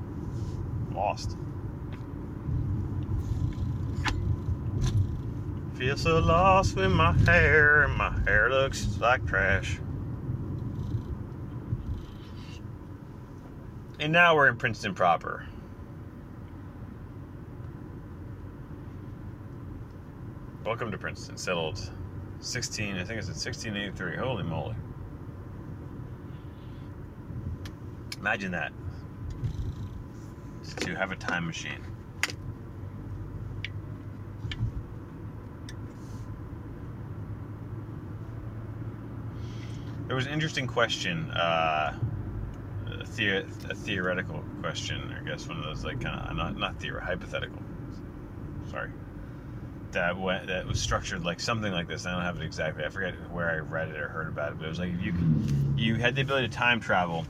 I'm 0.89 0.95
lost. 0.95 1.37
Feel 5.75 5.97
so 5.97 6.19
lost 6.19 6.77
with 6.77 6.91
my 6.91 7.13
hair, 7.13 7.85
and 7.85 7.95
my 7.95 8.19
hair 8.21 8.51
looks 8.51 8.99
like 8.99 9.25
trash. 9.27 9.79
And 14.01 14.13
now 14.13 14.35
we're 14.35 14.49
in 14.49 14.57
Princeton 14.57 14.95
proper. 14.95 15.47
Welcome 20.69 20.91
to 20.91 20.99
Princeton, 20.99 21.39
settled 21.39 21.81
16, 22.41 22.97
I 22.97 23.05
think 23.05 23.19
it's 23.19 23.29
at 23.31 23.37
1683. 23.37 24.19
Holy 24.19 24.43
moly. 24.43 24.77
Imagine 28.21 28.53
that. 28.53 28.71
To 30.81 30.95
have 30.95 31.11
a 31.11 31.17
time 31.17 31.47
machine. 31.47 31.81
There 40.07 40.15
was 40.15 40.27
an 40.27 40.35
interesting 40.35 40.67
question, 40.67 41.31
uh, 41.31 41.99
a, 43.19 43.47
a 43.71 43.75
theoretical 43.75 44.45
question, 44.61 45.17
I 45.19 45.27
guess, 45.27 45.49
one 45.49 45.57
of 45.57 45.65
those 45.65 45.83
like 45.83 46.03
kind 46.03 46.29
of 46.29 46.37
not 46.37 46.59
not 46.59 46.79
theoretical, 46.79 47.07
hypothetical. 47.07 47.63
Sorry 48.71 48.91
that 49.93 50.19
went 50.19 50.47
that 50.49 50.67
was 50.67 50.81
structured 50.81 51.25
like 51.25 51.41
something 51.41 51.73
like 51.73 51.89
this. 51.89 52.07
I 52.07 52.13
don't 52.13 52.23
have 52.23 52.37
it 52.37 52.45
exactly. 52.45 52.85
I 52.85 52.89
forget 52.89 53.15
where 53.31 53.51
I 53.51 53.59
read 53.59 53.89
it 53.89 53.97
or 53.97 54.09
heard 54.09 54.29
about 54.29 54.53
it, 54.53 54.59
but 54.59 54.67
it 54.67 54.69
was 54.69 54.79
like 54.79 54.93
you 55.01 55.15
you 55.77 55.95
had 55.97 56.15
the 56.15 56.23
ability 56.23 56.49
to 56.49 56.55
time 56.55 56.81
travel, 56.81 57.27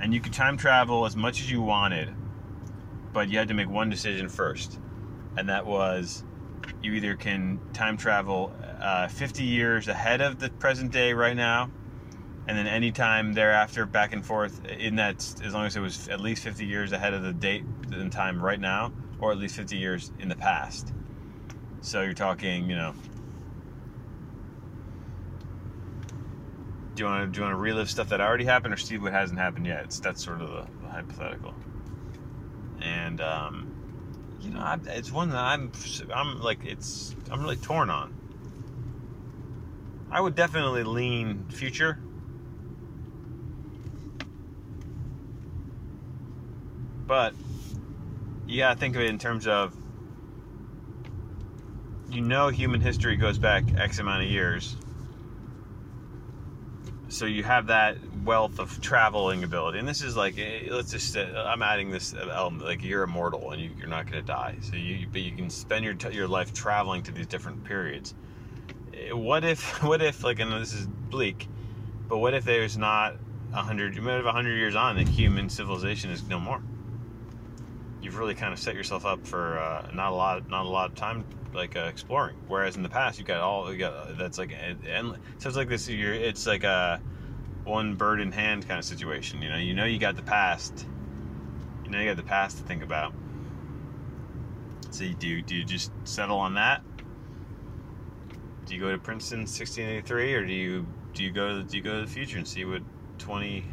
and 0.00 0.12
you 0.12 0.20
could 0.20 0.32
time 0.32 0.56
travel 0.56 1.06
as 1.06 1.16
much 1.16 1.40
as 1.40 1.50
you 1.50 1.62
wanted, 1.62 2.14
but 3.12 3.28
you 3.28 3.38
had 3.38 3.48
to 3.48 3.54
make 3.54 3.68
one 3.68 3.90
decision 3.90 4.28
first, 4.28 4.78
and 5.36 5.48
that 5.48 5.66
was 5.66 6.24
you 6.82 6.92
either 6.92 7.16
can 7.16 7.60
time 7.72 7.96
travel 7.96 8.54
uh, 8.80 9.08
50 9.08 9.44
years 9.44 9.88
ahead 9.88 10.20
of 10.20 10.38
the 10.38 10.50
present 10.50 10.92
day 10.92 11.12
right 11.12 11.36
now, 11.36 11.70
and 12.46 12.58
then 12.58 12.66
any 12.66 12.92
time 12.92 13.32
thereafter 13.32 13.86
back 13.86 14.12
and 14.12 14.24
forth 14.24 14.64
in 14.66 14.96
that 14.96 15.16
as 15.42 15.54
long 15.54 15.66
as 15.66 15.76
it 15.76 15.80
was 15.80 16.08
at 16.08 16.20
least 16.20 16.42
50 16.44 16.66
years 16.66 16.92
ahead 16.92 17.14
of 17.14 17.22
the 17.22 17.32
date 17.32 17.64
and 17.90 18.12
time 18.12 18.42
right 18.42 18.60
now, 18.60 18.92
or 19.18 19.32
at 19.32 19.38
least 19.38 19.56
50 19.56 19.76
years 19.76 20.12
in 20.18 20.28
the 20.28 20.36
past 20.36 20.92
so 21.86 22.02
you're 22.02 22.14
talking, 22.14 22.68
you 22.68 22.74
know. 22.74 22.94
Do 26.96 27.04
you 27.04 27.08
want 27.08 27.26
to 27.26 27.32
do 27.32 27.38
you 27.38 27.44
want 27.44 27.52
to 27.52 27.60
relive 27.60 27.88
stuff 27.88 28.08
that 28.08 28.20
already 28.20 28.44
happened, 28.44 28.74
or 28.74 28.76
see 28.76 28.98
what 28.98 29.12
hasn't 29.12 29.38
happened 29.38 29.66
yet? 29.66 29.84
It's 29.84 30.00
that's 30.00 30.24
sort 30.24 30.40
of 30.40 30.48
the, 30.48 30.66
the 30.82 30.88
hypothetical. 30.88 31.54
And 32.80 33.20
um, 33.20 33.72
you 34.40 34.50
know, 34.50 34.60
I, 34.60 34.78
it's 34.86 35.12
one 35.12 35.30
that 35.30 35.38
I'm 35.38 35.70
I'm 36.12 36.40
like 36.40 36.64
it's 36.64 37.14
I'm 37.30 37.40
really 37.40 37.56
torn 37.56 37.88
on. 37.88 38.12
I 40.10 40.20
would 40.20 40.34
definitely 40.34 40.82
lean 40.82 41.44
future. 41.50 42.00
But 47.06 47.34
you 48.48 48.58
gotta 48.58 48.78
think 48.80 48.96
of 48.96 49.02
it 49.02 49.08
in 49.08 49.18
terms 49.18 49.46
of 49.46 49.76
you 52.10 52.20
know 52.20 52.48
human 52.48 52.80
history 52.80 53.16
goes 53.16 53.38
back 53.38 53.64
X 53.76 53.98
amount 53.98 54.24
of 54.24 54.30
years. 54.30 54.76
So 57.08 57.24
you 57.24 57.44
have 57.44 57.68
that 57.68 57.98
wealth 58.24 58.58
of 58.58 58.80
traveling 58.80 59.44
ability, 59.44 59.78
and 59.78 59.86
this 59.86 60.02
is 60.02 60.16
like 60.16 60.38
eh, 60.38 60.68
let's 60.70 60.90
just 60.90 61.16
uh, 61.16 61.44
I'm 61.46 61.62
adding 61.62 61.90
this 61.90 62.14
element 62.14 62.64
like 62.64 62.82
you're 62.82 63.04
immortal 63.04 63.52
and 63.52 63.62
you, 63.62 63.70
are 63.82 63.86
not 63.86 64.10
going 64.10 64.20
to 64.20 64.26
die. 64.26 64.56
So 64.60 64.76
you 64.76 65.06
but 65.10 65.20
you 65.20 65.32
can 65.32 65.48
spend 65.48 65.84
your 65.84 65.94
your 66.10 66.28
life 66.28 66.52
traveling 66.52 67.02
to 67.04 67.12
these 67.12 67.26
different 67.26 67.64
periods. 67.64 68.14
Eh, 68.92 69.12
what 69.12 69.44
if 69.44 69.82
what 69.84 70.02
if 70.02 70.24
like 70.24 70.38
know 70.38 70.58
this 70.58 70.74
is 70.74 70.86
bleak, 70.86 71.48
but 72.08 72.18
what 72.18 72.34
if 72.34 72.44
there's 72.44 72.76
not 72.76 73.16
a 73.52 73.62
hundred, 73.62 73.94
you 73.94 74.02
might 74.02 74.14
have 74.14 74.26
a 74.26 74.32
hundred 74.32 74.56
years 74.56 74.74
on, 74.74 74.98
and 74.98 75.08
human 75.08 75.48
civilization 75.48 76.10
is 76.10 76.22
no 76.28 76.40
more. 76.40 76.60
You've 78.02 78.18
really 78.18 78.34
kind 78.34 78.52
of 78.52 78.58
set 78.58 78.74
yourself 78.74 79.06
up 79.06 79.26
for 79.26 79.58
uh, 79.58 79.88
not 79.94 80.12
a 80.12 80.14
lot, 80.14 80.48
not 80.48 80.66
a 80.66 80.68
lot 80.68 80.90
of 80.90 80.96
time 80.96 81.24
like 81.56 81.76
uh, 81.76 81.88
exploring. 81.90 82.36
Whereas 82.46 82.76
in 82.76 82.82
the 82.82 82.88
past, 82.88 83.18
you've 83.18 83.26
got 83.26 83.40
all, 83.40 83.72
you 83.72 83.78
got 83.78 84.16
that's 84.16 84.38
like, 84.38 84.52
and 84.86 85.16
so 85.38 85.48
it's 85.48 85.56
like 85.56 85.68
this. 85.68 85.88
You're, 85.88 86.14
it's 86.14 86.46
like 86.46 86.64
a 86.64 87.00
one 87.64 87.96
bird 87.96 88.20
in 88.20 88.30
hand 88.30 88.68
kind 88.68 88.78
of 88.78 88.84
situation. 88.84 89.42
You 89.42 89.50
know, 89.50 89.56
you 89.56 89.74
know, 89.74 89.84
you 89.84 89.98
got 89.98 90.16
the 90.16 90.22
past. 90.22 90.86
You 91.84 91.90
know, 91.90 92.00
you 92.00 92.08
got 92.08 92.16
the 92.16 92.22
past 92.22 92.58
to 92.58 92.64
think 92.64 92.82
about. 92.82 93.12
So 94.90 95.04
you 95.04 95.14
do, 95.14 95.42
do 95.42 95.54
you 95.54 95.64
just 95.64 95.92
settle 96.04 96.38
on 96.38 96.54
that? 96.54 96.82
Do 98.64 98.74
you 98.74 98.80
go 98.80 98.90
to 98.90 98.98
Princeton 98.98 99.40
1683, 99.40 100.34
or 100.34 100.46
do 100.46 100.52
you 100.52 100.86
do 101.12 101.22
you 101.22 101.30
go 101.30 101.58
to, 101.58 101.64
do 101.64 101.76
you 101.76 101.82
go 101.82 102.00
to 102.00 102.06
the 102.06 102.10
future 102.10 102.38
and 102.38 102.46
see 102.46 102.64
what 102.64 102.82
20 103.18 103.64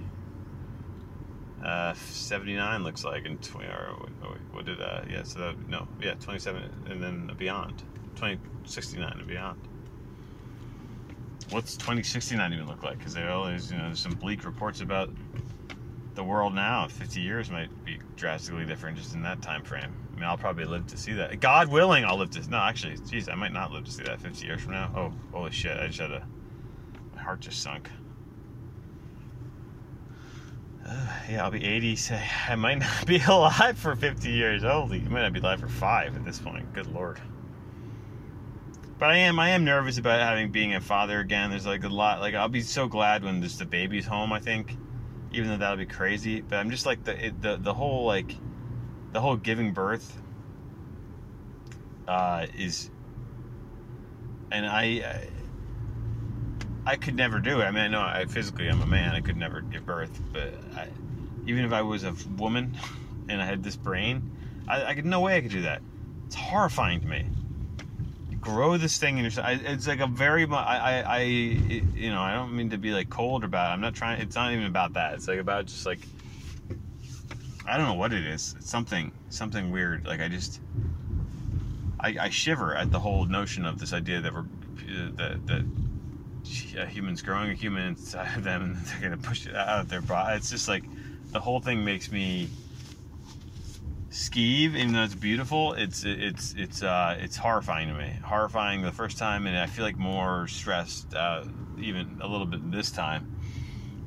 uh, 1.63 1.93
79 1.93 2.83
looks 2.83 3.05
like 3.05 3.25
in 3.25 3.37
20 3.37 3.67
or 3.67 3.95
what, 4.19 4.37
what 4.51 4.65
did 4.65 4.81
uh 4.81 5.01
yeah 5.09 5.23
so 5.23 5.39
that, 5.39 5.69
no 5.69 5.87
yeah 6.01 6.13
27 6.15 6.61
and 6.89 7.01
then 7.01 7.31
beyond. 7.37 7.83
2069 8.15 9.13
and 9.17 9.27
beyond. 9.27 9.59
What's 11.49 11.75
2069 11.77 12.53
even 12.53 12.67
look 12.67 12.83
like? 12.83 12.97
Because 12.97 13.13
there 13.13 13.31
always 13.31 13.71
you 13.71 13.77
know 13.77 13.85
there's 13.85 13.99
some 13.99 14.13
bleak 14.13 14.43
reports 14.43 14.81
about 14.81 15.09
the 16.15 16.23
world 16.23 16.53
now. 16.53 16.87
50 16.87 17.21
years 17.21 17.49
might 17.49 17.69
be 17.85 17.97
drastically 18.17 18.65
different 18.65 18.97
just 18.97 19.13
in 19.15 19.21
that 19.23 19.41
time 19.41 19.63
frame. 19.63 19.93
I 20.11 20.15
mean 20.15 20.25
i'll 20.25 20.37
probably 20.37 20.65
live 20.65 20.85
to 20.87 20.97
see 20.97 21.13
that. 21.13 21.39
God 21.39 21.69
willing 21.69 22.03
i'll 22.03 22.17
live 22.17 22.31
to 22.31 22.49
no 22.49 22.57
actually 22.57 22.97
geez 23.09 23.29
i 23.29 23.35
might 23.35 23.53
not 23.53 23.71
live 23.71 23.85
to 23.85 23.91
see 23.91 24.03
that 24.03 24.19
50 24.19 24.45
years 24.45 24.61
from 24.61 24.73
now. 24.73 24.91
Oh 24.95 25.13
holy 25.31 25.51
shit 25.51 25.77
i 25.79 25.87
just 25.87 25.99
had 25.99 26.11
a 26.11 26.27
my 27.15 27.21
heart 27.21 27.39
just 27.39 27.61
sunk 27.63 27.89
yeah, 31.29 31.43
I'll 31.43 31.51
be 31.51 31.63
80. 31.63 31.95
Say, 31.95 32.23
I 32.49 32.55
might 32.55 32.79
not 32.79 33.05
be 33.05 33.19
alive 33.27 33.77
for 33.77 33.95
50 33.95 34.29
years. 34.29 34.63
Holy, 34.63 35.01
I 35.01 35.09
might 35.09 35.23
not 35.23 35.33
be 35.33 35.39
alive 35.39 35.59
for 35.59 35.67
five 35.67 36.15
at 36.15 36.25
this 36.25 36.39
point. 36.39 36.71
Good 36.73 36.87
lord. 36.87 37.19
But 38.99 39.09
I 39.09 39.17
am, 39.17 39.39
I 39.39 39.49
am 39.49 39.65
nervous 39.65 39.97
about 39.97 40.21
having 40.21 40.51
being 40.51 40.75
a 40.75 40.81
father 40.81 41.19
again. 41.19 41.49
There's 41.49 41.65
like 41.65 41.83
a 41.83 41.89
lot. 41.89 42.21
Like 42.21 42.35
I'll 42.35 42.47
be 42.47 42.61
so 42.61 42.87
glad 42.87 43.23
when 43.23 43.39
there's 43.39 43.57
the 43.57 43.65
baby's 43.65 44.05
home. 44.05 44.31
I 44.31 44.39
think, 44.39 44.77
even 45.33 45.49
though 45.49 45.57
that'll 45.57 45.77
be 45.77 45.85
crazy. 45.85 46.41
But 46.41 46.57
I'm 46.57 46.69
just 46.69 46.85
like 46.85 47.03
the 47.03 47.27
it, 47.27 47.41
the 47.41 47.57
the 47.57 47.73
whole 47.73 48.05
like 48.05 48.35
the 49.11 49.19
whole 49.19 49.35
giving 49.35 49.73
birth 49.73 50.21
uh, 52.07 52.47
is, 52.57 52.91
and 54.51 54.65
I, 54.65 54.83
I 54.83 55.27
I 56.85 56.95
could 56.97 57.15
never 57.15 57.39
do 57.39 57.61
it. 57.61 57.63
I 57.63 57.71
mean, 57.71 57.83
I 57.83 57.87
know 57.87 58.01
I 58.01 58.25
physically 58.25 58.67
I'm 58.67 58.81
a 58.81 58.85
man. 58.85 59.15
I 59.15 59.21
could 59.21 59.37
never 59.37 59.61
give 59.61 59.85
birth, 59.85 60.19
but 60.31 60.53
I, 60.75 60.87
even 61.45 61.63
if 61.63 61.71
I 61.71 61.81
was 61.81 62.03
a 62.03 62.13
woman 62.37 62.77
and 63.29 63.41
I 63.41 63.45
had 63.45 63.63
this 63.63 63.75
brain, 63.75 64.31
I, 64.67 64.85
I 64.85 64.93
could 64.93 65.05
no 65.05 65.21
way 65.21 65.37
I 65.37 65.41
could 65.41 65.51
do 65.51 65.61
that. 65.61 65.81
It's 66.27 66.35
horrifying 66.35 67.01
to 67.01 67.07
me. 67.07 67.25
Grow 68.41 68.75
this 68.75 68.97
thing 68.97 69.17
in 69.17 69.23
yourself. 69.23 69.47
It's 69.49 69.87
like 69.87 70.01
a 70.01 70.07
very 70.07 70.45
I, 70.45 70.55
I, 70.55 71.01
I, 71.01 71.21
you 71.21 72.11
know, 72.11 72.21
I 72.21 72.33
don't 72.33 72.53
mean 72.53 72.71
to 72.71 72.77
be 72.77 72.91
like 72.91 73.09
cold 73.09 73.45
about 73.45 73.69
it. 73.69 73.73
I'm 73.73 73.79
not 73.79 73.93
trying. 73.93 74.19
It's 74.19 74.35
not 74.35 74.51
even 74.51 74.65
about 74.65 74.93
that. 74.93 75.13
It's 75.13 75.29
like 75.29 75.39
about 75.39 75.67
just 75.67 75.85
like 75.85 75.99
I 77.65 77.77
don't 77.77 77.85
know 77.85 77.93
what 77.93 78.11
it 78.11 78.25
is. 78.25 78.55
It's 78.57 78.69
something, 78.69 79.11
something 79.29 79.71
weird. 79.71 80.05
Like 80.05 80.19
I 80.19 80.27
just, 80.27 80.59
I, 81.99 82.15
I 82.19 82.29
shiver 82.29 82.75
at 82.75 82.91
the 82.91 82.99
whole 82.99 83.25
notion 83.25 83.65
of 83.65 83.79
this 83.79 83.93
idea 83.93 84.19
that 84.19 84.33
we're 84.33 84.41
uh, 84.41 85.09
that 85.15 85.47
that 85.47 85.63
a 86.77 86.85
human's 86.85 87.21
growing 87.21 87.51
a 87.51 87.53
human 87.53 87.87
inside 87.87 88.37
of 88.37 88.43
them 88.43 88.61
and 88.63 88.75
they're 88.85 89.01
gonna 89.01 89.21
push 89.21 89.47
it 89.47 89.55
out 89.55 89.81
of 89.81 89.89
their 89.89 90.01
body. 90.01 90.37
It's 90.37 90.49
just 90.49 90.67
like 90.67 90.83
the 91.31 91.39
whole 91.39 91.59
thing 91.59 91.83
makes 91.83 92.11
me 92.11 92.49
skeeve, 94.09 94.75
even 94.75 94.93
though 94.93 95.03
it's 95.03 95.15
beautiful. 95.15 95.73
It's 95.73 96.03
it's 96.05 96.53
it's 96.57 96.83
uh, 96.83 97.17
it's 97.19 97.35
horrifying 97.35 97.89
to 97.89 97.95
me. 97.95 98.13
Horrifying 98.23 98.81
the 98.81 98.91
first 98.91 99.17
time, 99.17 99.47
and 99.47 99.57
I 99.57 99.65
feel 99.65 99.83
like 99.83 99.97
more 99.97 100.47
stressed, 100.47 101.13
uh, 101.15 101.43
even 101.79 102.19
a 102.21 102.27
little 102.27 102.45
bit 102.45 102.71
this 102.71 102.91
time 102.91 103.35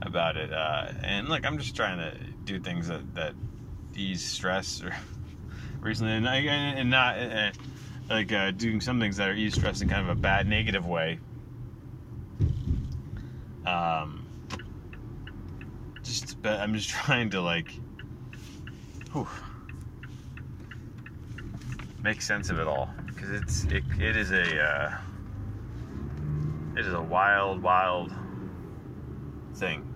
about 0.03 0.37
it. 0.37 0.53
Uh, 0.53 0.93
and 1.03 1.29
look, 1.29 1.45
I'm 1.45 1.59
just 1.59 1.75
trying 1.75 1.99
to 1.99 2.17
do 2.45 2.61
things 2.61 2.89
that 2.89 3.15
that 3.15 3.35
ease 3.95 4.25
stress 4.25 4.83
or 4.83 4.95
recently, 5.81 6.13
and, 6.13 6.29
I, 6.29 6.37
and 6.37 6.91
not 6.91 7.19
uh, 7.19 7.51
like 8.09 8.33
uh, 8.33 8.53
doing 8.53 8.81
some 8.81 9.01
things 9.01 9.17
that 9.17 9.29
are 9.29 9.35
ease 9.35 9.55
stress 9.55 9.81
in 9.81 9.89
kind 9.89 10.09
of 10.09 10.17
a 10.17 10.21
bad, 10.21 10.47
negative 10.47 10.87
way 10.87 11.19
um, 13.67 14.27
just, 16.03 16.41
but 16.43 16.61
I'm 16.61 16.75
just 16.75 16.89
trying 17.05 17.31
to 17.31 17.41
like, 17.41 17.73
whew, 19.13 19.29
make 22.03 22.23
sense 22.23 22.51
of 22.51 22.59
it 22.59 22.67
all 22.67 22.91
because 23.09 23.31
it's 23.31 23.65
it, 23.65 23.85
it 23.99 24.17
is 24.17 24.31
a 24.31 24.63
uh, 24.63 24.99
it 26.77 26.87
is 26.87 26.93
a 26.93 27.03
wild, 27.03 27.63
wild 27.63 28.13
thing. 29.55 29.93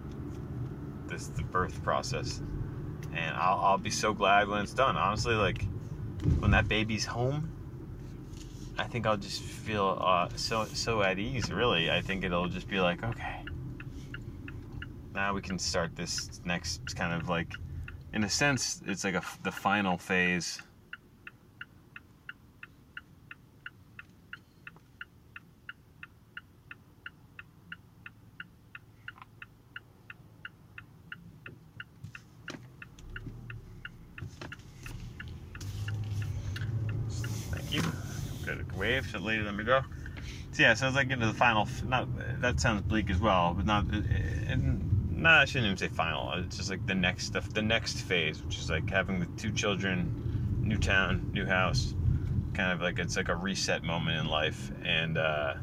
This 1.06 1.28
the 1.28 1.42
birth 1.42 1.82
process, 1.82 2.40
and 3.12 3.36
I'll 3.36 3.58
I'll 3.60 3.78
be 3.78 3.90
so 3.90 4.12
glad 4.12 4.48
when 4.48 4.62
it's 4.62 4.74
done. 4.74 4.96
Honestly, 4.96 5.34
like 5.34 5.64
when 6.40 6.50
that 6.50 6.68
baby's 6.68 7.04
home 7.04 7.50
I 8.80 8.84
think 8.84 9.06
I'll 9.06 9.18
just 9.18 9.42
feel 9.42 9.98
uh, 10.00 10.28
so 10.36 10.64
so 10.64 11.02
at 11.02 11.18
ease. 11.18 11.50
Really, 11.52 11.90
I 11.90 12.00
think 12.00 12.24
it'll 12.24 12.48
just 12.48 12.66
be 12.66 12.80
like, 12.80 13.04
okay, 13.04 13.39
now 15.14 15.34
we 15.34 15.42
can 15.42 15.58
start 15.58 15.96
this 15.96 16.40
next 16.44 16.96
kind 16.96 17.12
of 17.12 17.28
like, 17.28 17.54
in 18.12 18.24
a 18.24 18.28
sense, 18.28 18.80
it's 18.86 19.04
like 19.04 19.14
a, 19.14 19.22
the 19.42 19.52
final 19.52 19.98
phase. 19.98 20.60
Thank 37.50 37.72
you. 37.72 37.82
Good 38.44 38.76
wave, 38.76 39.08
so 39.10 39.18
later 39.18 39.44
let 39.44 39.54
me 39.54 39.64
go. 39.64 39.82
So 40.52 40.62
yeah, 40.62 40.74
so 40.74 40.88
it's 40.88 40.96
like 40.96 41.10
into 41.10 41.26
the 41.26 41.32
final. 41.32 41.68
Not 41.86 42.08
that 42.40 42.58
sounds 42.58 42.82
bleak 42.82 43.10
as 43.10 43.20
well, 43.20 43.54
but 43.54 43.66
not. 43.66 43.84
Uh, 43.92 43.98
uh, 43.98 44.00
and 44.48 44.89
nah, 45.20 45.40
I 45.40 45.44
shouldn't 45.44 45.66
even 45.66 45.76
say 45.76 45.88
final. 45.88 46.32
It's 46.32 46.56
just 46.56 46.70
like 46.70 46.84
the 46.86 46.94
next 46.94 47.34
the 47.54 47.62
next 47.62 48.02
phase, 48.02 48.42
which 48.42 48.58
is 48.58 48.70
like 48.70 48.88
having 48.88 49.20
the 49.20 49.26
two 49.36 49.52
children, 49.52 50.60
new 50.62 50.78
town, 50.78 51.30
new 51.32 51.46
house, 51.46 51.94
kind 52.54 52.72
of 52.72 52.80
like 52.80 52.98
it's 52.98 53.16
like 53.16 53.28
a 53.28 53.36
reset 53.36 53.82
moment 53.82 54.18
in 54.18 54.26
life. 54.26 54.72
And 54.82 55.18
uh, 55.18 55.54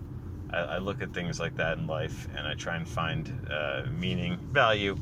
I, 0.51 0.57
I, 0.57 0.77
look 0.77 1.01
at 1.01 1.13
things 1.13 1.39
like 1.39 1.55
that 1.57 1.77
in 1.77 1.87
life, 1.87 2.27
and 2.35 2.47
I 2.47 2.53
try 2.53 2.77
and 2.77 2.87
find 2.87 3.47
uh, 3.49 3.83
meaning, 3.91 4.37
value, 4.51 4.95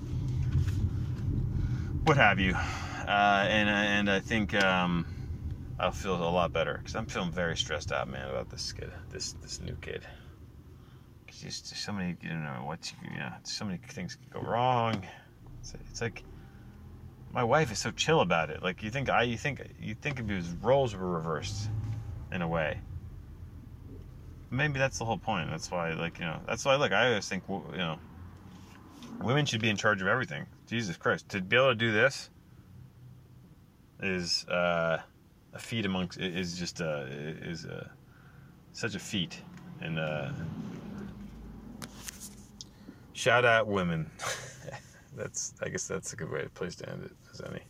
what 2.05 2.17
have 2.17 2.39
you. 2.39 2.53
Uh, 2.53 3.45
and 3.47 3.69
and 3.69 4.09
I 4.09 4.19
think 4.21 4.53
um, 4.63 5.05
I'll 5.79 5.91
feel 5.91 6.15
a 6.15 6.31
lot 6.31 6.53
better 6.53 6.77
because 6.77 6.95
I'm 6.95 7.05
feeling 7.05 7.31
very 7.31 7.57
stressed 7.57 7.91
out, 7.91 8.07
man, 8.07 8.29
about 8.29 8.49
this 8.49 8.71
kid, 8.71 8.91
this 9.11 9.33
this 9.33 9.59
new 9.59 9.75
kid 9.81 10.05
just 11.41 11.75
so 11.75 11.91
many, 11.91 12.15
you 12.21 12.29
know, 12.29 12.63
what 12.65 12.91
you, 12.91 13.09
you 13.11 13.19
know, 13.19 13.31
so 13.43 13.65
many 13.65 13.77
things 13.77 14.15
can 14.15 14.41
go 14.41 14.47
wrong. 14.47 15.05
It's, 15.59 15.73
it's, 15.89 16.01
like 16.01 16.23
my 17.33 17.43
wife 17.43 17.71
is 17.71 17.79
so 17.79 17.91
chill 17.91 18.21
about 18.21 18.49
it. 18.49 18.63
Like 18.63 18.83
you 18.83 18.89
think 18.89 19.09
I, 19.09 19.23
you 19.23 19.37
think 19.37 19.61
you 19.79 19.95
think 19.95 20.19
if 20.19 20.27
his 20.27 20.49
roles 20.61 20.95
were 20.95 21.09
reversed, 21.09 21.69
in 22.31 22.41
a 22.41 22.47
way. 22.47 22.79
Maybe 24.51 24.77
that's 24.77 24.99
the 24.99 25.05
whole 25.05 25.17
point. 25.17 25.49
That's 25.49 25.71
why, 25.71 25.93
like 25.93 26.19
you 26.19 26.25
know, 26.25 26.39
that's 26.47 26.63
why. 26.65 26.75
Look, 26.75 26.91
I 26.91 27.07
always 27.07 27.27
think, 27.27 27.43
you 27.49 27.77
know, 27.77 27.97
women 29.21 29.45
should 29.45 29.61
be 29.61 29.69
in 29.69 29.77
charge 29.77 30.01
of 30.01 30.07
everything. 30.07 30.45
Jesus 30.67 30.97
Christ, 30.97 31.29
to 31.29 31.41
be 31.41 31.55
able 31.55 31.69
to 31.69 31.75
do 31.75 31.91
this 31.91 32.29
is 34.01 34.45
uh, 34.47 34.99
a 35.53 35.59
feat 35.59 35.85
amongst 35.85 36.19
is 36.19 36.57
just 36.57 36.81
uh, 36.81 37.05
is 37.07 37.65
uh, 37.65 37.87
such 38.73 38.95
a 38.95 38.99
feat, 38.99 39.41
and 39.81 39.99
uh, 39.99 40.31
Shout 43.15 43.45
out 43.45 43.67
women. 43.67 44.11
that's 45.15 45.53
I 45.61 45.69
guess 45.69 45.87
that's 45.87 46.11
a 46.11 46.17
good 46.17 46.29
way 46.29 46.45
place 46.53 46.75
to 46.75 46.89
end 46.89 47.05
it 47.05 47.13
as 47.31 47.39
any. 47.39 47.61